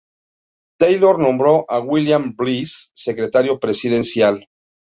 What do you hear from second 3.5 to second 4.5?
presidencial.